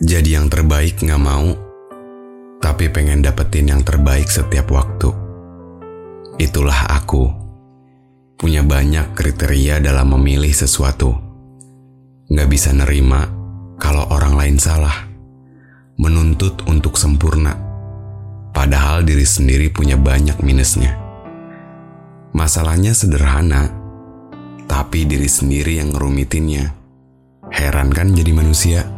Jadi 0.00 0.32
yang 0.32 0.48
terbaik 0.48 1.04
nggak 1.04 1.20
mau, 1.20 1.52
tapi 2.62 2.88
pengen 2.88 3.20
dapetin 3.20 3.68
yang 3.68 3.82
terbaik 3.84 4.30
setiap 4.30 4.72
waktu. 4.72 5.12
Itulah 6.40 6.88
aku. 6.88 7.28
Punya 8.40 8.64
banyak 8.64 9.12
kriteria 9.12 9.84
dalam 9.84 10.16
memilih 10.16 10.50
sesuatu. 10.50 11.12
Nggak 12.32 12.48
bisa 12.48 12.72
nerima 12.72 13.28
kalau 13.76 14.08
orang 14.08 14.38
lain 14.38 14.56
salah. 14.56 15.10
Menuntut 16.00 16.64
untuk 16.64 16.96
sempurna. 16.96 17.52
Padahal 18.52 19.04
diri 19.04 19.28
sendiri 19.28 19.68
punya 19.68 20.00
banyak 20.00 20.40
minusnya. 20.40 20.96
Masalahnya 22.32 22.96
sederhana, 22.96 23.68
tapi 24.64 25.04
diri 25.04 25.28
sendiri 25.28 25.76
yang 25.76 25.92
ngerumitinnya. 25.92 26.72
Heran 27.52 27.92
kan 27.92 28.16
jadi 28.16 28.32
manusia? 28.32 28.88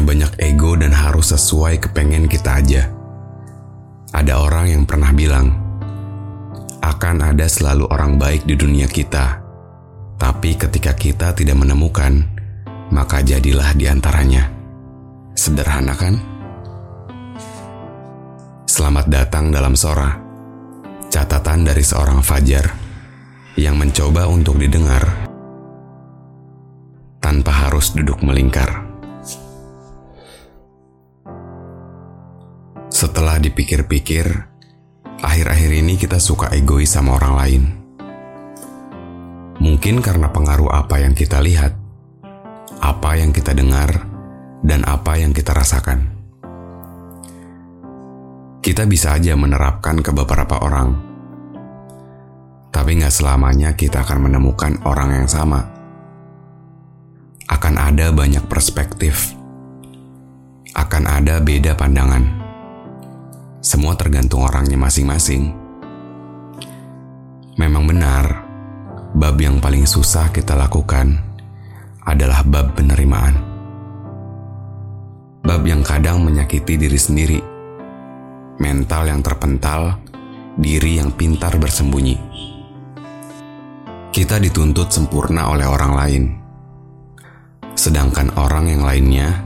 Punya 0.00 0.32
banyak 0.32 0.32
ego 0.40 0.80
dan 0.80 0.96
harus 0.96 1.36
sesuai 1.36 1.76
kepengen 1.76 2.24
kita 2.24 2.56
aja. 2.56 2.88
Ada 4.16 4.40
orang 4.40 4.72
yang 4.72 4.82
pernah 4.88 5.12
bilang, 5.12 5.52
akan 6.80 7.20
ada 7.20 7.44
selalu 7.44 7.84
orang 7.92 8.16
baik 8.16 8.48
di 8.48 8.56
dunia 8.56 8.88
kita. 8.88 9.44
Tapi 10.16 10.56
ketika 10.56 10.96
kita 10.96 11.36
tidak 11.36 11.52
menemukan, 11.52 12.16
maka 12.88 13.20
jadilah 13.20 13.76
di 13.76 13.92
antaranya. 13.92 14.48
Sederhana 15.36 15.92
kan? 15.92 16.16
Selamat 18.64 19.04
datang 19.04 19.52
dalam 19.52 19.76
Sora. 19.76 20.16
Catatan 21.12 21.68
dari 21.68 21.84
seorang 21.84 22.24
Fajar 22.24 22.64
yang 23.60 23.76
mencoba 23.76 24.24
untuk 24.32 24.56
didengar 24.56 25.28
tanpa 27.20 27.68
harus 27.68 27.92
duduk 27.92 28.24
melingkar. 28.24 28.89
Setelah 33.00 33.40
dipikir-pikir, 33.40 34.28
akhir-akhir 35.24 35.72
ini 35.72 35.96
kita 35.96 36.20
suka 36.20 36.52
egois 36.52 36.92
sama 36.92 37.16
orang 37.16 37.32
lain. 37.32 37.62
Mungkin 39.56 40.04
karena 40.04 40.28
pengaruh 40.28 40.68
apa 40.68 41.00
yang 41.00 41.16
kita 41.16 41.40
lihat, 41.40 41.72
apa 42.76 43.10
yang 43.16 43.32
kita 43.32 43.56
dengar, 43.56 44.04
dan 44.60 44.84
apa 44.84 45.16
yang 45.16 45.32
kita 45.32 45.56
rasakan. 45.56 46.12
Kita 48.60 48.84
bisa 48.84 49.16
aja 49.16 49.32
menerapkan 49.32 50.04
ke 50.04 50.12
beberapa 50.12 50.60
orang, 50.60 50.92
tapi 52.68 53.00
nggak 53.00 53.16
selamanya 53.16 53.80
kita 53.80 54.04
akan 54.04 54.28
menemukan 54.28 54.76
orang 54.84 55.24
yang 55.24 55.28
sama. 55.32 55.64
Akan 57.48 57.80
ada 57.80 58.12
banyak 58.12 58.44
perspektif, 58.44 59.32
akan 60.76 61.08
ada 61.08 61.40
beda 61.40 61.72
pandangan 61.80 62.39
semua 63.80 63.96
tergantung 63.96 64.44
orangnya 64.44 64.76
masing-masing. 64.76 65.56
Memang 67.56 67.88
benar, 67.88 68.44
bab 69.16 69.40
yang 69.40 69.56
paling 69.56 69.88
susah 69.88 70.28
kita 70.28 70.52
lakukan 70.52 71.16
adalah 72.04 72.44
bab 72.44 72.76
penerimaan. 72.76 73.40
Bab 75.40 75.64
yang 75.64 75.80
kadang 75.80 76.20
menyakiti 76.20 76.76
diri 76.76 77.00
sendiri, 77.00 77.40
mental 78.60 79.08
yang 79.08 79.24
terpental, 79.24 79.96
diri 80.60 81.00
yang 81.00 81.16
pintar 81.16 81.56
bersembunyi. 81.56 82.20
Kita 84.12 84.36
dituntut 84.36 84.92
sempurna 84.92 85.56
oleh 85.56 85.64
orang 85.64 85.92
lain, 85.96 86.24
sedangkan 87.72 88.28
orang 88.36 88.76
yang 88.76 88.84
lainnya 88.84 89.40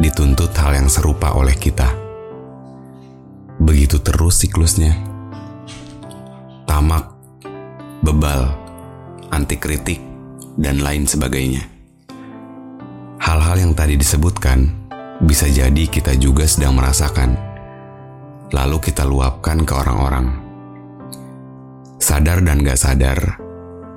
dituntut 0.00 0.48
hal 0.56 0.80
yang 0.80 0.88
serupa 0.88 1.36
oleh 1.36 1.52
kita. 1.52 2.07
Begitu 3.68 4.00
terus 4.00 4.40
siklusnya. 4.40 4.96
Tamak, 6.64 7.04
bebal, 8.00 8.48
anti 9.28 9.60
kritik, 9.60 10.00
dan 10.56 10.80
lain 10.80 11.04
sebagainya. 11.04 11.68
Hal-hal 13.20 13.60
yang 13.60 13.76
tadi 13.76 14.00
disebutkan 14.00 14.72
bisa 15.20 15.52
jadi 15.52 15.84
kita 15.84 16.16
juga 16.16 16.48
sedang 16.48 16.80
merasakan. 16.80 17.36
Lalu 18.56 18.80
kita 18.80 19.04
luapkan 19.04 19.60
ke 19.68 19.72
orang-orang. 19.76 20.32
Sadar 22.00 22.40
dan 22.40 22.64
gak 22.64 22.80
sadar, 22.80 23.20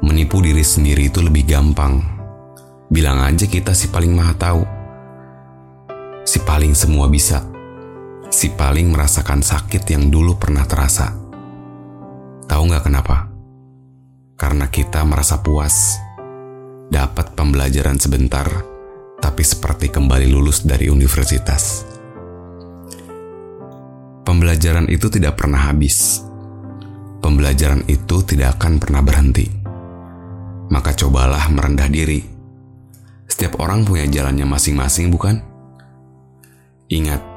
menipu 0.03 0.43
diri 0.43 0.67
sendiri 0.67 1.07
itu 1.07 1.23
lebih 1.23 1.47
gampang. 1.47 2.03
Bilang 2.91 3.23
aja 3.23 3.47
kita 3.47 3.71
si 3.71 3.87
paling 3.87 4.11
maha 4.11 4.35
tahu. 4.35 4.67
Si 6.27 6.43
paling 6.43 6.75
semua 6.75 7.07
bisa 7.07 7.50
si 8.31 8.47
paling 8.55 8.95
merasakan 8.95 9.43
sakit 9.43 9.83
yang 9.91 10.07
dulu 10.07 10.39
pernah 10.39 10.63
terasa. 10.63 11.11
Tahu 12.47 12.63
nggak 12.71 12.87
kenapa? 12.87 13.27
Karena 14.39 14.71
kita 14.71 15.03
merasa 15.03 15.43
puas, 15.43 15.99
dapat 16.87 17.35
pembelajaran 17.35 17.99
sebentar, 17.99 18.47
tapi 19.19 19.43
seperti 19.43 19.91
kembali 19.91 20.31
lulus 20.31 20.63
dari 20.63 20.87
universitas. 20.87 21.85
Pembelajaran 24.25 24.87
itu 24.87 25.11
tidak 25.11 25.37
pernah 25.37 25.67
habis. 25.69 26.23
Pembelajaran 27.21 27.85
itu 27.85 28.23
tidak 28.25 28.57
akan 28.57 28.79
pernah 28.79 29.03
berhenti. 29.03 29.45
Maka 30.71 30.95
cobalah 30.95 31.51
merendah 31.51 31.91
diri. 31.91 32.23
Setiap 33.27 33.59
orang 33.59 33.83
punya 33.83 34.07
jalannya 34.07 34.47
masing-masing, 34.47 35.11
bukan? 35.11 35.43
Ingat, 36.91 37.30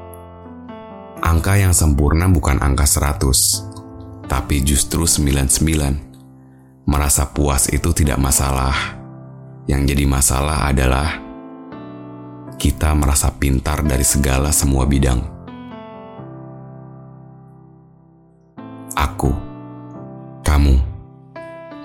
Angka 1.25 1.57
yang 1.57 1.73
sempurna 1.73 2.29
bukan 2.29 2.61
angka 2.61 2.85
100, 2.85 4.29
tapi 4.29 4.61
justru 4.61 5.09
99. 5.09 6.85
Merasa 6.85 7.25
puas 7.33 7.65
itu 7.73 7.89
tidak 7.97 8.21
masalah. 8.21 8.93
Yang 9.65 9.81
jadi 9.89 10.05
masalah 10.05 10.69
adalah 10.69 11.17
kita 12.61 12.93
merasa 12.93 13.33
pintar 13.33 13.81
dari 13.81 14.05
segala 14.05 14.53
semua 14.53 14.85
bidang. 14.85 15.17
Aku, 18.93 19.33
kamu, 20.45 20.77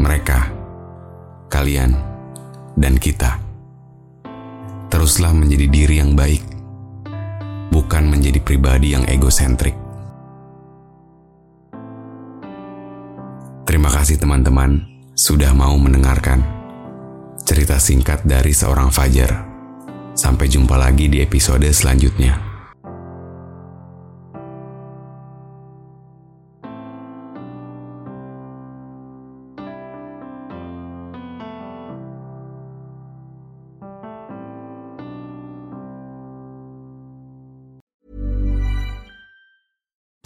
mereka, 0.04 0.52
kalian, 1.48 1.96
dan 2.76 3.00
kita. 3.00 3.40
Teruslah 4.92 5.32
menjadi 5.32 5.64
diri 5.64 5.96
yang 5.96 6.12
baik 6.12 6.49
bukan 7.90 8.06
menjadi 8.06 8.38
pribadi 8.38 8.94
yang 8.94 9.02
egosentrik. 9.10 9.74
Terima 13.66 13.90
kasih 13.90 14.14
teman-teman 14.14 14.78
sudah 15.18 15.50
mau 15.50 15.74
mendengarkan 15.74 16.38
cerita 17.42 17.82
singkat 17.82 18.22
dari 18.22 18.54
seorang 18.54 18.94
Fajar. 18.94 19.42
Sampai 20.14 20.46
jumpa 20.46 20.78
lagi 20.78 21.10
di 21.10 21.18
episode 21.18 21.66
selanjutnya. 21.66 22.49